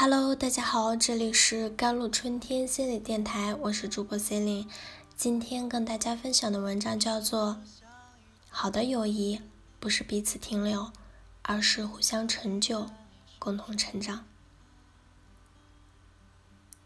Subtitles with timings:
[0.00, 4.68] Hello，大家好，这里是甘露春天心理电台，我是主播 c e l i n e
[5.16, 7.58] 今天跟大家分享的文章叫做
[8.48, 9.42] 《好的友谊
[9.80, 10.92] 不是彼此停留，
[11.42, 12.88] 而是互相成就，
[13.40, 14.18] 共同成长》。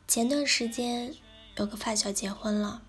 [0.09, 1.15] 前段时间
[1.57, 2.81] 有个发小结婚了，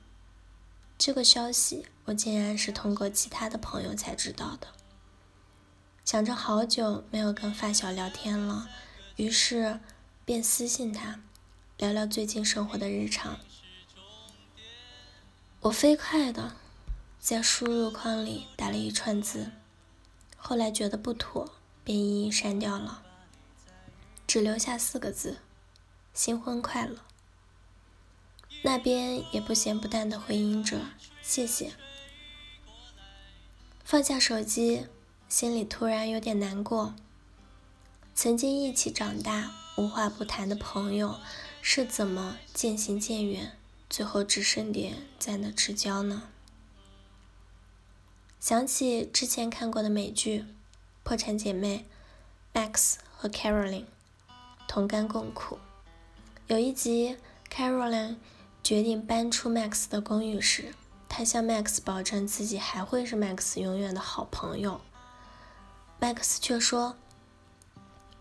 [0.98, 4.70] 这个消息我竟然是通过其他的朋友才知道的。
[6.06, 8.70] 想着好久没有跟发小聊天了，
[9.18, 9.82] 于是
[10.26, 11.20] 便私信他
[11.78, 13.40] 聊聊最近生活的日常。
[15.62, 16.56] 我飞快的
[17.20, 19.52] 在输入框里打了一串字，
[20.38, 23.04] 后来觉得不妥，便一一删掉了，
[24.26, 25.40] 只留下四个字：
[26.14, 27.00] 新婚快乐。
[28.64, 30.80] 那边也不咸不淡的回应着
[31.22, 31.74] 谢谢。
[33.84, 34.88] 放下手机。
[35.30, 36.94] 心里突然有点难过。
[38.14, 41.20] 曾经一起长大、无话不谈的朋友，
[41.62, 43.58] 是怎么渐行渐远，
[43.90, 46.30] 最后只剩点在那之交呢？
[48.40, 50.42] 想起之前看过的美剧
[51.02, 51.88] 《破产姐妹》
[52.72, 53.86] ，Max 和 Caroline
[54.68, 55.58] 同甘共苦。
[56.46, 57.18] 有一集
[57.50, 58.18] ，Caroline
[58.62, 60.76] 决定搬出 Max 的公寓时，
[61.10, 64.82] 她向 Max 保证自己还会是 Max 永远的好朋友。
[66.00, 66.98] Max 却说：“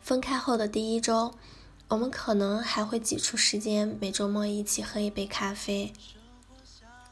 [0.03, 1.33] 分开后的第一周，
[1.87, 5.93] 我们可能还会挤出时间每周末一起喝一杯咖啡。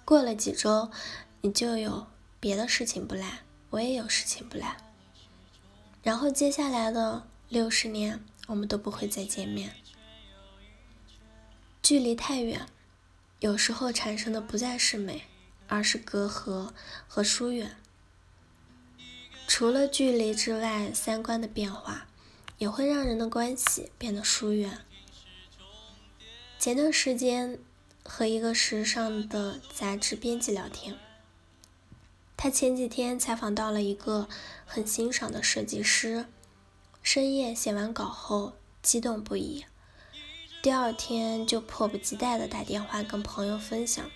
[0.04, 0.90] 过了几周，
[1.42, 2.08] 你就有
[2.40, 4.76] 别的事情不来，我也有事情不来。
[6.02, 9.76] 然后接下来的六十年，我们都不会再见面。
[11.80, 12.66] 距离太远，
[13.38, 15.26] 有时候产生的不再是美，
[15.68, 16.70] 而是隔阂
[17.06, 17.76] 和疏远。”
[19.46, 22.06] 除了距离之外，三观的变化
[22.60, 24.78] 也会让人的关系变得疏远。
[26.58, 27.58] 前段时间
[28.04, 30.96] 和一个时尚的杂志编辑聊天，
[32.36, 34.28] 他前几天采访到了一个
[34.64, 36.26] 很欣赏的设计师，
[37.02, 38.52] 深夜写完稿后
[38.82, 39.64] 激动不已，
[40.62, 44.08] 第二天就迫不及待的打电话跟朋友分享，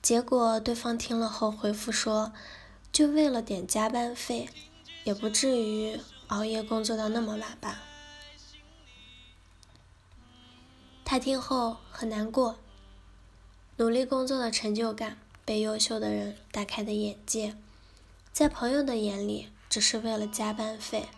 [0.00, 2.32] 结果对方听了后回复说。
[2.90, 4.48] 就为了点加班费，
[5.04, 7.80] 也不至于熬夜工作到那么晚吧？
[11.04, 12.56] 他听后很难过，
[13.76, 17.56] 努力工作的成就感被优秀的人打开的眼界，
[18.30, 21.08] 在朋友的眼里只是为了加班费。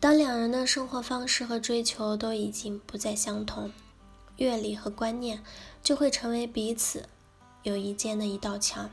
[0.00, 3.72] 当两人的生活方式和追求都已经不再相同，
[4.38, 5.42] 阅历和观念
[5.82, 7.08] 就会成为彼此
[7.62, 8.90] 友谊间的一道墙。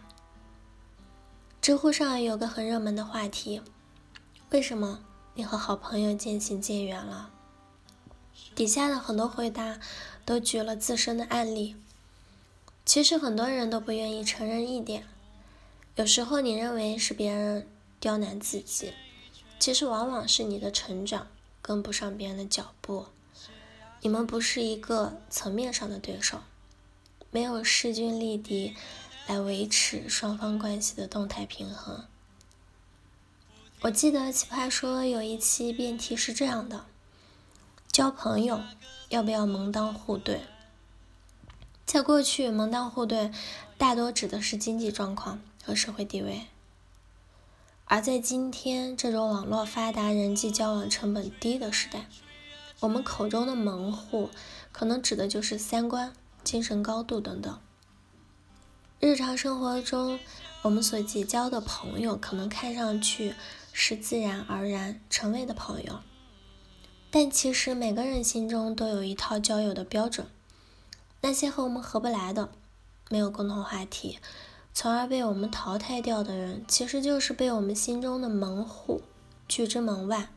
[1.59, 3.62] 知乎上有个很热门的话题：
[4.53, 5.00] 为什么
[5.34, 7.31] 你和好朋友渐行渐远了？
[8.53, 9.80] 底下的很多回答
[10.25, 11.75] 都举了自身的案例。
[12.86, 15.08] 其实很多人都不愿意承认一点：
[15.96, 17.68] 有时候你认为是别人
[18.00, 18.94] 刁难自己，
[19.58, 21.25] 其实往往是你的成长
[21.59, 23.08] 跟不上别人的脚步。
[24.02, 26.42] 你们不是一个层面上的对手，
[27.31, 28.75] 没有势均力敌。
[29.25, 32.06] 来维持双方关系的动态平衡。
[33.84, 36.86] 我记得奇葩说有一期辩题是这样的：
[37.92, 38.62] 交朋友
[39.10, 40.46] 要不要门当户对？
[41.86, 43.30] 在过去，门当户对
[43.78, 46.48] 大多指的是经济状况和社会地位；
[47.84, 52.06] 而在今天这种网络发达、人际交往成本低的时代，
[52.80, 54.30] 我们口中的门户
[54.72, 57.60] 可能指的就是三观、精神高度等等。
[59.02, 60.18] 日常生活中，
[60.63, 63.35] 我们所结交的朋友可能看上去
[63.74, 66.00] 是自然而然成为的朋友，
[67.12, 70.25] 但其实每个人心中都有一套交友的标准。
[71.19, 72.50] 那些和我们合不来的、
[73.09, 74.19] 没有共同话题，
[74.74, 79.01] 从而被我们淘汰掉的人，其实就是被我们心中的门户
[79.48, 80.30] 拒之门外。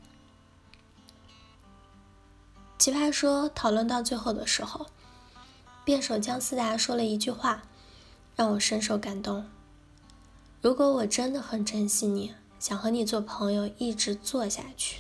[2.78, 4.86] 奇葩说讨论到最后的时候，
[5.84, 7.62] 辩手姜思达说了一句话。
[8.34, 9.48] 让我深受感动。
[10.66, 14.98] 如果我真的很珍惜你，想和你做朋友，一直做下去，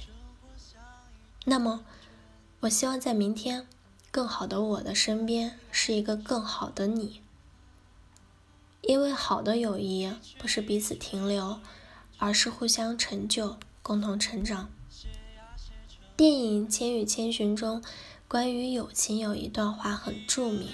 [1.44, 1.84] 那么，
[2.60, 3.66] 我希望在明天，
[4.12, 7.20] 更好的我的身边是一个更好的你。
[8.82, 10.08] 因为好的友谊
[10.38, 11.58] 不是彼此停留，
[12.16, 14.70] 而是互相成就，共同成长。
[16.16, 17.82] 电影《千与千寻》中，
[18.28, 20.68] 关于友情有一段话很著名。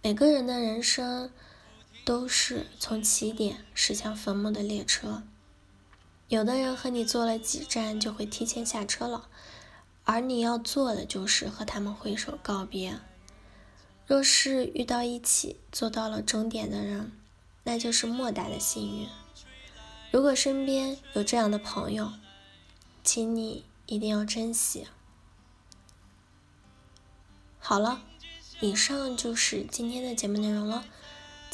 [0.00, 1.30] 每个人的人生
[2.04, 5.22] 都是从起点驶向坟墓的列车，
[6.28, 9.28] 有的人和你坐了几站就会提前下车了，
[10.04, 13.00] 而你要做的就是和他们挥手告别。
[14.06, 17.10] 若是遇到一起坐到了终点的人，
[17.62, 19.08] 那就是莫大的幸运。
[20.10, 22.12] 如果身边有这样的朋友，
[23.02, 24.86] 请你一定要珍惜。
[27.58, 28.02] 好了，
[28.60, 30.84] 以上就是今天的节目内容了。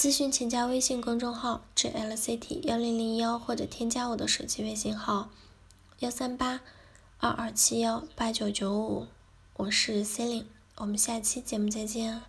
[0.00, 5.28] 咨询请加微信公众号 jlct 幺零零幺，或者添加我的手机微信号
[5.98, 6.62] 幺三八
[7.18, 9.08] 二二七幺八九九五。
[9.58, 12.22] 我是 c e l i n e 我们下期节目再见。